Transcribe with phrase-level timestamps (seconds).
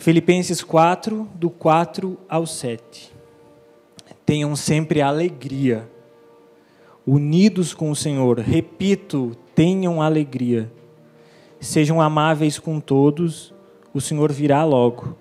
[0.00, 3.12] Filipenses 4, do 4 ao 7.
[4.24, 5.86] Tenham sempre alegria,
[7.06, 8.38] unidos com o Senhor.
[8.38, 10.72] Repito, tenham alegria.
[11.60, 13.52] Sejam amáveis com todos,
[13.92, 15.18] o Senhor virá logo.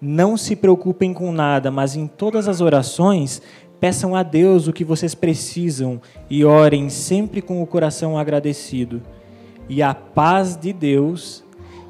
[0.00, 3.42] Não se preocupem com nada, mas em todas as orações,
[3.80, 9.02] peçam a Deus o que vocês precisam e orem sempre com o coração agradecido.
[9.68, 11.44] E a paz de Deus,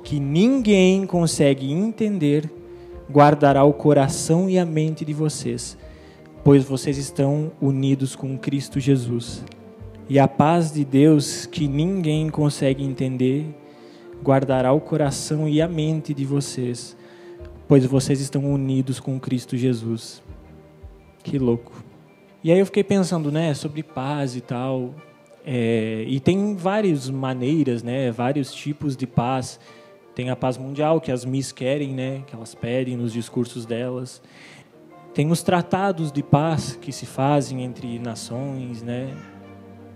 [0.09, 2.51] que ninguém consegue entender,
[3.13, 5.77] guardará o coração e a mente de vocês,
[6.43, 9.45] pois vocês estão unidos com Cristo Jesus.
[10.09, 13.55] E a paz de Deus, que ninguém consegue entender,
[14.25, 16.97] guardará o coração e a mente de vocês,
[17.69, 20.23] pois vocês estão unidos com Cristo Jesus.
[21.23, 21.85] Que louco.
[22.43, 24.95] E aí eu fiquei pensando, né, sobre paz e tal.
[25.45, 29.61] É, e tem várias maneiras, né, vários tipos de paz.
[30.19, 32.25] Tem a paz mundial, que as Miss querem, né?
[32.27, 34.21] Que elas pedem nos discursos delas.
[35.15, 39.17] Tem os tratados de paz que se fazem entre nações, né?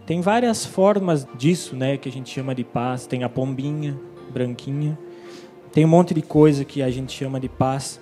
[0.07, 1.97] Tem várias formas disso, né?
[1.97, 3.05] Que a gente chama de paz.
[3.05, 3.99] Tem a pombinha
[4.33, 4.97] branquinha.
[5.73, 8.01] Tem um monte de coisa que a gente chama de paz.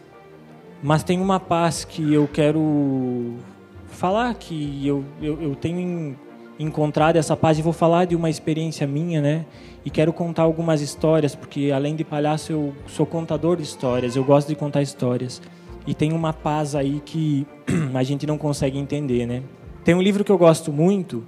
[0.82, 3.38] Mas tem uma paz que eu quero
[3.86, 6.14] falar que eu, eu, eu tenho
[6.60, 9.46] encontrado essa paz e vou falar de uma experiência minha, né?
[9.82, 14.22] E quero contar algumas histórias, porque além de palhaço eu sou contador de histórias, eu
[14.22, 15.40] gosto de contar histórias.
[15.86, 17.46] E tem uma paz aí que
[17.94, 19.42] a gente não consegue entender, né?
[19.82, 21.24] Tem um livro que eu gosto muito,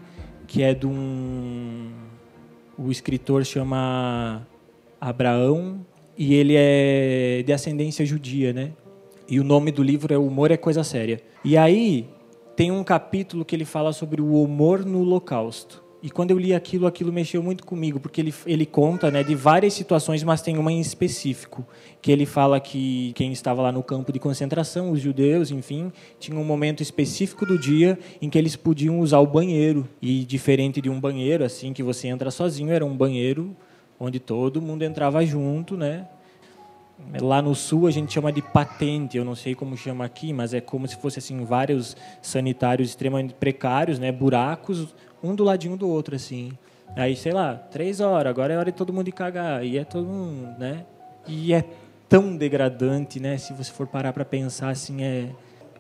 [0.47, 1.91] que é de um
[2.77, 4.47] o escritor chama
[5.01, 5.85] Abraão
[6.17, 8.73] e ele é de ascendência judia, né?
[9.29, 11.23] E o nome do livro é Humor é Coisa Séria.
[11.43, 12.09] E aí
[12.55, 15.83] tem um capítulo que ele fala sobre o humor no Holocausto.
[16.03, 19.37] E quando eu li aquilo, aquilo mexeu muito comigo, porque ele, ele conta né, de
[19.37, 21.65] várias situações, mas tem uma em específico,
[22.01, 26.37] que ele fala que quem estava lá no campo de concentração, os judeus, enfim, tinha
[26.37, 29.89] um momento específico do dia em que eles podiam usar o banheiro.
[30.01, 33.57] E diferente de um banheiro, assim, que você entra sozinho, era um banheiro
[34.01, 36.09] onde todo mundo entrava junto, né?
[37.21, 40.55] Lá no sul a gente chama de patente, eu não sei como chama aqui, mas
[40.55, 45.89] é como se fosse assim vários sanitários extremamente precários, né, buracos, um do ladinho do
[45.89, 46.53] outro assim.
[46.97, 49.85] Aí sei lá, três horas, agora é hora de todo mundo ir cagar e é
[49.85, 50.85] todo mundo, né?
[51.27, 51.65] E é
[52.09, 53.39] tão degradante, né?
[53.39, 55.29] Se você for parar para pensar assim, é,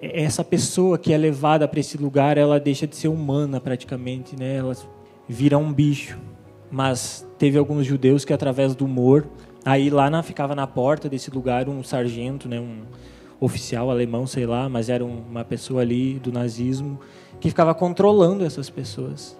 [0.00, 4.34] é essa pessoa que é levada para esse lugar, ela deixa de ser humana praticamente,
[4.38, 4.56] né?
[4.56, 4.75] Ela
[5.28, 6.19] vira um bicho.
[6.71, 9.28] Mas teve alguns judeus que através do humor
[9.65, 12.83] Aí lá na, ficava na porta desse lugar um sargento, né, um
[13.39, 16.99] oficial alemão, sei lá, mas era uma pessoa ali do nazismo
[17.41, 19.37] que ficava controlando essas pessoas.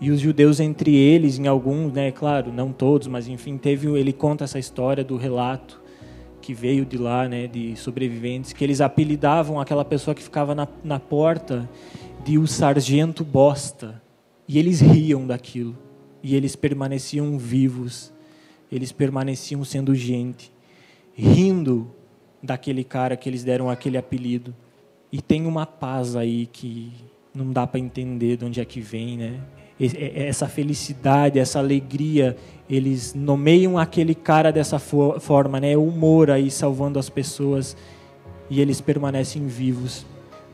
[0.00, 4.12] E os judeus entre eles, em alguns, né, claro, não todos, mas enfim, teve ele
[4.12, 5.80] conta essa história do relato
[6.40, 10.66] que veio de lá, né, de sobreviventes, que eles apelidavam aquela pessoa que ficava na,
[10.82, 11.68] na porta
[12.24, 14.00] de o sargento bosta.
[14.48, 15.76] E eles riam daquilo.
[16.22, 18.12] E eles permaneciam vivos
[18.70, 20.52] eles permaneciam sendo gente,
[21.14, 21.90] rindo
[22.42, 24.54] daquele cara que eles deram aquele apelido.
[25.12, 26.92] E tem uma paz aí que
[27.34, 29.40] não dá para entender de onde é que vem, né?
[30.14, 32.36] Essa felicidade, essa alegria,
[32.68, 35.76] eles nomeiam aquele cara dessa forma, né?
[35.76, 37.76] O humor aí salvando as pessoas
[38.48, 40.04] e eles permanecem vivos.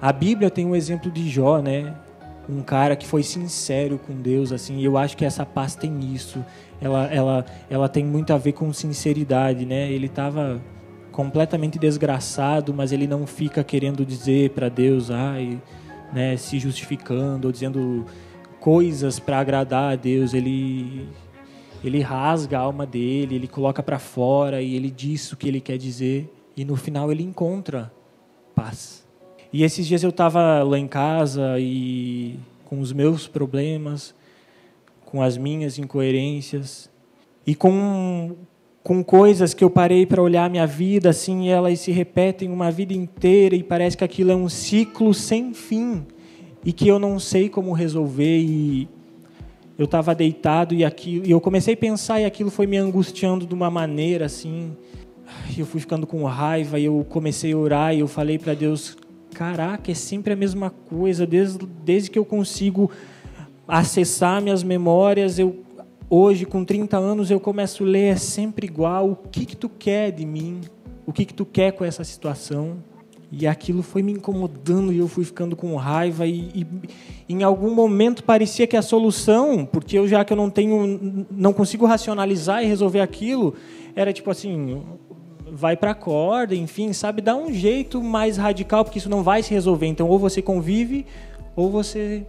[0.01, 1.95] A Bíblia tem um exemplo de Jó, né?
[2.49, 4.81] Um cara que foi sincero com Deus, assim.
[4.81, 6.45] Eu acho que essa paz tem isso
[6.81, 9.91] ela, ela, ela tem muito a ver com sinceridade, né?
[9.91, 10.61] Ele estava
[11.11, 15.61] completamente desgraçado, mas ele não fica querendo dizer para Deus, ai,
[16.13, 18.05] né, se justificando ou dizendo
[18.61, 20.35] coisas para agradar a Deus.
[20.35, 21.09] Ele
[21.83, 25.61] ele rasga a alma dele, ele coloca para fora e ele diz o que ele
[25.61, 27.93] quer dizer e no final ele encontra
[28.55, 29.07] paz.
[29.53, 34.15] E esses dias eu estava lá em casa e com os meus problemas
[35.07, 36.91] com as minhas incoerências
[37.47, 38.37] e com
[38.83, 42.71] com coisas que eu parei para olhar minha vida assim e elas se repetem uma
[42.71, 46.07] vida inteira e parece que aquilo é um ciclo sem fim
[46.65, 48.89] e que eu não sei como resolver e
[49.77, 53.45] eu estava deitado e aquilo e eu comecei a pensar e aquilo foi me angustiando
[53.45, 54.77] de uma maneira assim
[55.59, 58.97] eu fui ficando com raiva e eu comecei a orar e eu falei para Deus
[59.35, 62.89] caraca é sempre a mesma coisa desde desde que eu consigo
[63.67, 65.65] acessar minhas memórias, eu
[66.09, 69.69] hoje com 30 anos eu começo a ler é sempre igual, o que que tu
[69.69, 70.61] quer de mim?
[71.05, 72.77] O que que tu quer com essa situação?
[73.31, 76.67] E aquilo foi me incomodando e eu fui ficando com raiva e, e,
[77.29, 81.53] em algum momento parecia que a solução, porque eu já que eu não tenho, não
[81.53, 83.55] consigo racionalizar e resolver aquilo,
[83.97, 84.81] era tipo assim,
[85.51, 89.53] vai para corda, enfim, sabe, dá um jeito mais radical, porque isso não vai se
[89.53, 89.87] resolver.
[89.87, 91.05] Então, ou você convive,
[91.57, 92.25] ou você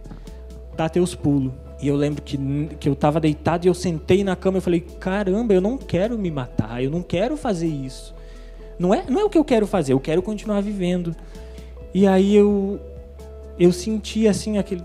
[0.78, 1.52] dá teus pulos.
[1.82, 2.38] E eu lembro que,
[2.78, 6.16] que eu estava deitado e eu sentei na cama e falei: caramba, eu não quero
[6.16, 8.14] me matar, eu não quero fazer isso.
[8.78, 11.14] Não é, não é o que eu quero fazer, eu quero continuar vivendo.
[11.92, 12.80] E aí eu,
[13.58, 14.82] eu senti assim aquele.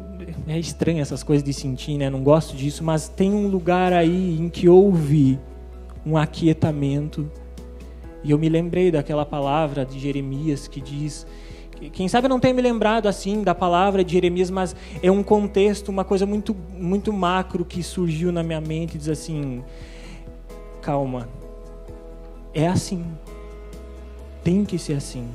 [0.47, 2.09] É estranho essas coisas de sentir, né?
[2.09, 5.39] Não gosto disso, mas tem um lugar aí em que houve
[6.05, 7.29] um aquietamento.
[8.23, 11.27] E eu me lembrei daquela palavra de Jeremias que diz
[11.91, 15.23] quem sabe eu não tenha me lembrado assim da palavra de Jeremias, mas é um
[15.23, 19.63] contexto, uma coisa muito, muito macro que surgiu na minha mente, diz assim:
[20.81, 21.27] calma,
[22.53, 23.05] é assim,
[24.43, 25.27] tem que ser assim.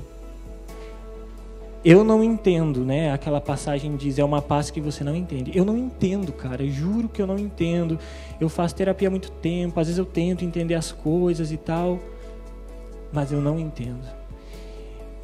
[1.85, 3.13] Eu não entendo, né?
[3.13, 5.53] Aquela passagem diz é uma paz que você não entende.
[5.55, 6.67] Eu não entendo, cara.
[6.67, 7.99] Juro que eu não entendo.
[8.41, 9.79] Eu faço terapia há muito tempo.
[9.79, 12.01] Às vezes eu tento entender as coisas e tal,
[13.13, 14.18] mas eu não entendo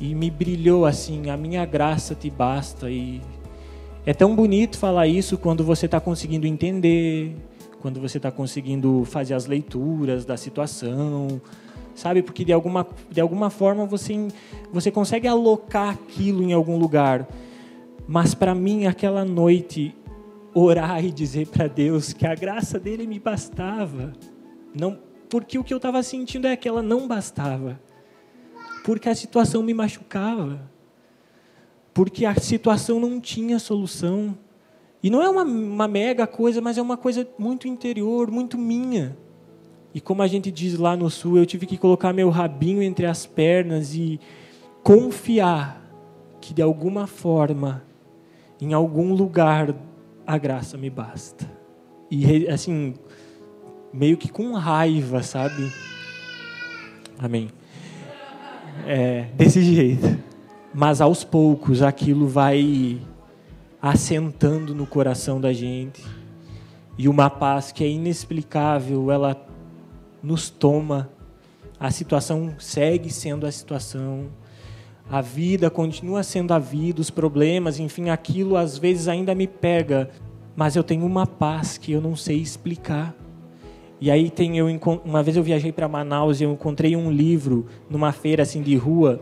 [0.05, 2.91] e me brilhou assim: a minha graça te basta.
[2.91, 3.23] E
[4.05, 7.35] é tão bonito falar isso quando você está conseguindo entender,
[7.81, 11.41] quando você está conseguindo fazer as leituras da situação,
[11.95, 12.23] sabe?
[12.23, 14.29] Porque de alguma, de alguma forma você,
[14.71, 17.27] você consegue alocar aquilo em algum lugar.
[18.07, 19.97] Mas para mim, aquela noite,
[20.53, 24.12] orar e dizer para Deus que a graça dele me bastava.
[24.79, 24.99] Não,
[25.31, 27.81] porque o que eu estava sentindo é que ela não bastava
[28.85, 30.61] porque a situação me machucava,
[31.95, 34.37] porque a situação não tinha solução.
[35.03, 39.17] E não é uma, uma mega coisa, mas é uma coisa muito interior, muito minha.
[39.95, 43.07] E como a gente diz lá no sul, eu tive que colocar meu rabinho entre
[43.07, 44.21] as pernas e
[44.83, 45.83] confiar
[46.39, 47.83] que de alguma forma,
[48.61, 49.75] em algum lugar,
[50.27, 51.51] a graça me basta.
[52.11, 52.93] E assim,
[53.91, 55.73] meio que com raiva, sabe?
[57.19, 57.49] Amém
[58.87, 60.19] é, desse jeito.
[60.73, 63.00] Mas aos poucos aquilo vai
[63.81, 66.03] assentando no coração da gente.
[66.97, 69.37] E uma paz que é inexplicável, ela
[70.23, 71.11] nos toma.
[71.79, 74.29] A situação segue sendo a situação.
[75.11, 80.11] A vida continua sendo a vida, os problemas, enfim, aquilo às vezes ainda me pega,
[80.56, 83.15] mas eu tenho uma paz que eu não sei explicar.
[84.05, 84.67] E aí tem eu
[85.03, 88.77] uma vez eu viajei para Manaus e eu encontrei um livro numa feira assim de
[88.77, 89.19] rua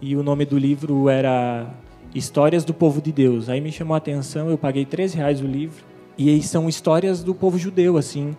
[0.00, 1.68] e o nome do livro era
[2.14, 3.48] Histórias do Povo de Deus.
[3.48, 5.84] Aí me chamou a atenção, eu paguei 13 reais o livro
[6.16, 8.36] e aí são histórias do povo judeu assim.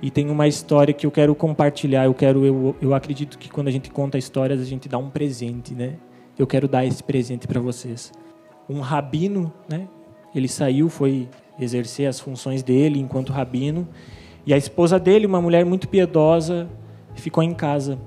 [0.00, 2.04] E tem uma história que eu quero compartilhar.
[2.04, 5.10] Eu quero, eu, eu acredito que quando a gente conta histórias a gente dá um
[5.10, 5.94] presente, né?
[6.38, 8.12] Eu quero dar esse presente para vocês.
[8.70, 9.88] Um rabino, né?
[10.32, 13.88] Ele saiu, foi exercer as funções dele enquanto rabino
[14.46, 16.68] e a esposa dele, uma mulher muito piedosa,
[17.14, 17.98] ficou em casa.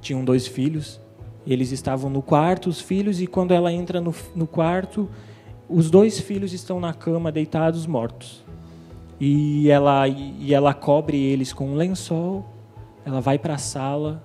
[0.00, 1.00] Tinham dois filhos.
[1.46, 5.08] Eles estavam no quarto, os filhos, e quando ela entra no, no quarto,
[5.68, 8.44] os dois filhos estão na cama, deitados, mortos.
[9.18, 12.44] E ela, e ela cobre eles com um lençol.
[13.04, 14.22] Ela vai para a sala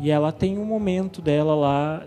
[0.00, 2.02] e ela tem um momento dela lá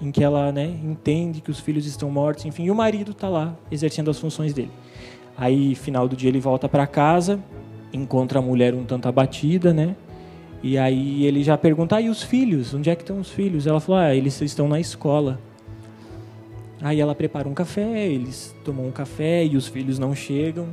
[0.00, 3.28] em que ela né, entende que os filhos estão mortos, enfim, e o marido está
[3.28, 4.70] lá exercendo as funções dele.
[5.36, 7.40] Aí, final do dia, ele volta para casa
[7.92, 9.96] encontra a mulher um tanto abatida, né?
[10.62, 12.74] E aí ele já pergunta: ah, e os filhos?
[12.74, 13.66] Onde é que estão os filhos?
[13.66, 15.38] Ela falou: ah, eles estão na escola.
[16.80, 20.68] Aí ela prepara um café, eles tomam um café e os filhos não chegam.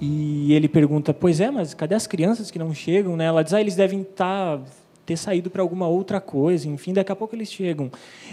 [0.00, 3.16] E ele pergunta: pois é, mas cadê as crianças que não chegam?
[3.16, 3.26] Né?
[3.26, 4.64] Ela diz: ah, eles devem estar tá,
[5.06, 6.68] ter saído para alguma outra coisa.
[6.68, 7.90] Enfim, daqui a pouco eles chegam.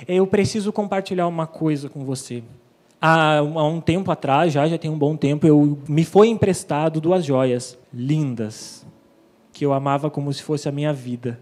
[0.08, 2.44] Eu preciso compartilhar uma coisa com você.
[3.00, 7.24] Há, um tempo atrás, já, já tem um bom tempo, eu me foi emprestado duas
[7.24, 8.86] joias lindas
[9.54, 11.40] que eu amava como se fosse a minha vida.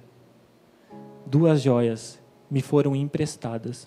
[1.25, 2.21] Duas joias
[2.51, 3.85] me foram emprestadas.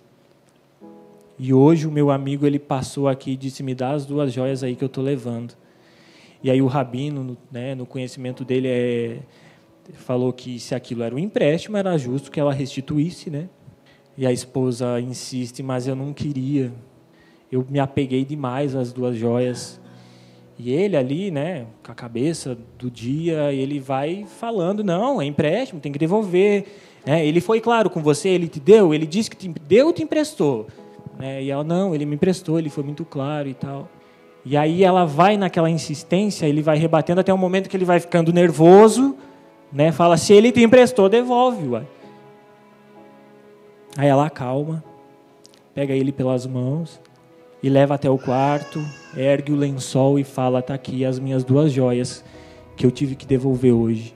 [1.38, 4.62] E hoje o meu amigo ele passou aqui e disse: "Me dá as duas joias
[4.62, 5.54] aí que eu estou levando".
[6.42, 9.18] E aí o rabino, né, no conhecimento dele é
[9.94, 13.48] falou que se aquilo era um empréstimo, era justo que ela restituísse, né?
[14.16, 16.72] E a esposa insiste, mas eu não queria
[17.50, 19.80] eu me apeguei demais às duas joias.
[20.58, 25.80] E ele ali, né, com a cabeça do dia, ele vai falando, não, é empréstimo,
[25.80, 26.66] tem que devolver.
[27.06, 30.02] É, ele foi claro com você, ele te deu, ele disse que te deu, te
[30.02, 30.66] emprestou.
[31.20, 33.88] É, e ela, não, ele me emprestou, ele foi muito claro e tal.
[34.44, 38.00] E aí ela vai naquela insistência, ele vai rebatendo até o momento que ele vai
[38.00, 39.16] ficando nervoso,
[39.72, 41.76] né, fala, se ele te emprestou, devolve.
[43.96, 44.82] Aí ela acalma,
[45.74, 47.00] pega ele pelas mãos,
[47.62, 48.80] e leva até o quarto,
[49.16, 52.24] ergue o lençol e fala: "Tá aqui as minhas duas joias
[52.76, 54.14] que eu tive que devolver hoje".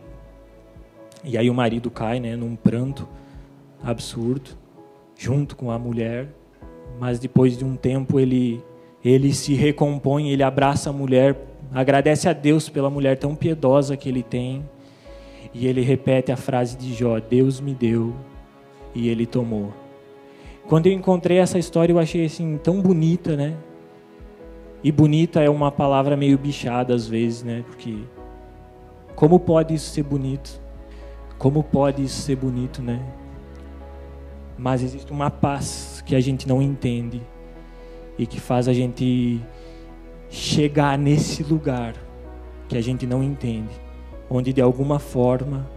[1.25, 3.09] E aí o marido cai, né, num pranto
[3.83, 4.51] absurdo,
[5.17, 6.29] junto com a mulher.
[6.99, 8.63] Mas depois de um tempo ele
[9.05, 11.37] ele se recompõe, ele abraça a mulher,
[11.73, 14.65] agradece a Deus pela mulher tão piedosa que ele tem.
[15.53, 18.15] E ele repete a frase de Jó: Deus me deu
[18.95, 19.82] e ele tomou.
[20.69, 23.57] Quando eu encontrei essa história, eu achei assim tão bonita, né?
[24.83, 27.65] E bonita é uma palavra meio bichada às vezes, né?
[27.67, 27.99] Porque
[29.15, 30.61] como pode isso ser bonito?
[31.39, 33.01] Como pode isso ser bonito, né?
[34.57, 37.23] Mas existe uma paz que a gente não entende
[38.19, 39.41] e que faz a gente
[40.29, 41.95] chegar nesse lugar
[42.69, 43.75] que a gente não entende,
[44.31, 45.69] onde de alguma forma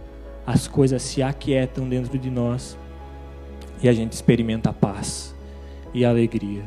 [0.46, 2.78] as coisas se aquietam dentro de nós
[3.82, 5.34] e a gente experimenta a paz
[5.92, 6.64] e a alegria.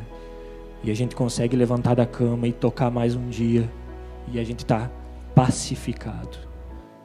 [0.82, 3.68] E a gente consegue levantar da cama e tocar mais um dia
[4.32, 4.90] e a gente está
[5.34, 6.38] pacificado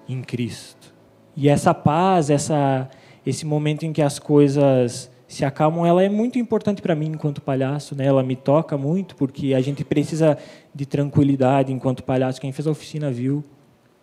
[0.08, 0.94] em Cristo.
[1.36, 2.90] E essa paz, essa,
[3.26, 7.42] esse momento em que as coisas se acalmam, ela é muito importante para mim enquanto
[7.42, 8.06] palhaço, né?
[8.06, 10.38] Ela me toca muito porque a gente precisa
[10.74, 12.40] de tranquilidade enquanto palhaço.
[12.40, 13.44] Quem fez a oficina viu,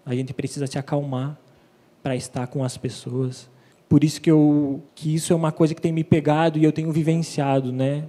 [0.05, 1.39] a gente precisa se acalmar
[2.03, 3.49] para estar com as pessoas.
[3.93, 6.73] Por isso que eu que isso é uma coisa que tem me pegado e eu
[6.73, 8.05] tenho vivenciado, né?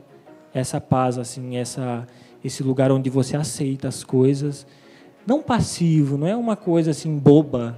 [0.54, 2.08] Essa paz assim, essa
[2.42, 4.66] esse lugar onde você aceita as coisas,
[5.28, 7.78] não passivo, não é uma coisa assim boba,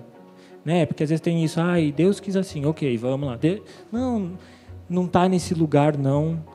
[0.64, 0.86] né?
[0.86, 3.40] Porque às vezes tem isso, ai, Deus quis assim, ok, vamos lá.
[3.92, 4.34] Não,
[4.88, 6.46] não está nesse lugar, não.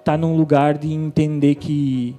[0.00, 2.16] Está num lugar de entender que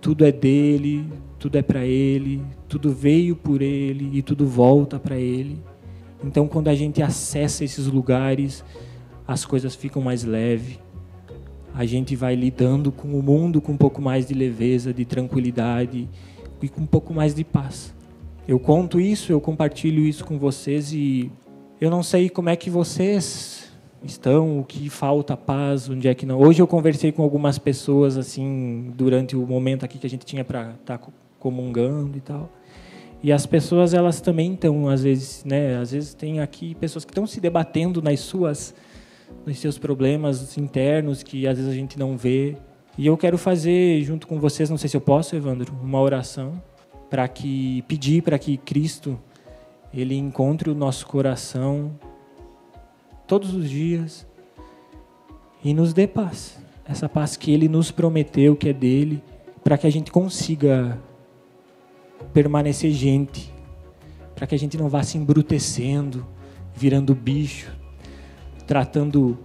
[0.00, 5.16] tudo é dele, tudo é para ele, tudo veio por ele e tudo volta para
[5.16, 5.60] ele.
[6.22, 8.64] Então, quando a gente acessa esses lugares,
[9.26, 10.78] as coisas ficam mais leves.
[11.74, 16.08] A gente vai lidando com o mundo com um pouco mais de leveza, de tranquilidade
[16.62, 17.94] e com um pouco mais de paz.
[18.48, 21.30] Eu conto isso, eu compartilho isso com vocês e
[21.78, 23.70] eu não sei como é que vocês
[24.02, 26.40] estão, o que falta paz, onde é que não.
[26.40, 30.44] Hoje eu conversei com algumas pessoas assim durante o momento aqui que a gente tinha
[30.44, 31.08] para estar tá
[31.38, 32.50] comungando e tal.
[33.22, 37.10] E as pessoas elas também estão às vezes, né, às vezes tem aqui pessoas que
[37.10, 38.74] estão se debatendo nas suas
[39.44, 42.56] nos seus problemas internos que às vezes a gente não vê.
[42.96, 46.62] E eu quero fazer junto com vocês, não sei se eu posso, Evandro, uma oração
[47.10, 49.18] para que pedir para que Cristo
[49.92, 51.92] ele encontre o nosso coração
[53.26, 54.26] todos os dias
[55.62, 56.58] e nos dê paz.
[56.84, 59.22] Essa paz que Ele nos prometeu, que é dele,
[59.62, 60.98] para que a gente consiga
[62.32, 63.52] permanecer gente,
[64.34, 66.26] para que a gente não vá se embrutecendo,
[66.74, 67.72] virando bicho,
[68.66, 69.38] tratando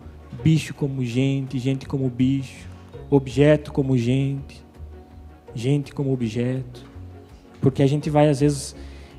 [0.43, 2.67] bicho como gente, gente como bicho,
[3.09, 4.63] objeto como gente,
[5.55, 6.85] gente como objeto,
[7.61, 8.75] porque a gente vai às vezes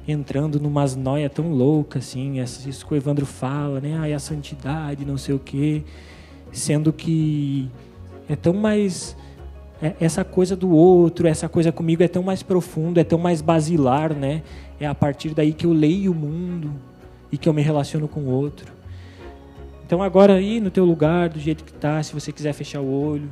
[0.07, 3.97] entrando numas noias tão loucas, assim, isso que o Evandro fala, né?
[3.99, 5.83] Ai, a santidade, não sei o quê.
[6.53, 7.71] Sendo que
[8.29, 9.17] é tão mais.
[9.85, 13.43] É, essa coisa do outro, essa coisa comigo é tão mais profundo, é tão mais
[13.43, 14.43] basilar, né?
[14.81, 16.73] É a partir daí que eu leio o mundo
[17.31, 18.73] e que eu me relaciono com o outro.
[19.85, 22.91] Então agora aí no teu lugar, do jeito que tá, se você quiser fechar o
[22.91, 23.29] olho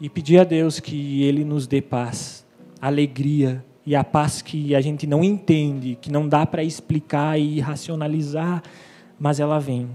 [0.00, 2.44] e pedir a Deus que Ele nos dê paz,
[2.80, 7.60] alegria, e a paz que a gente não entende, que não dá para explicar e
[7.60, 8.64] racionalizar,
[9.16, 9.88] mas ela vem.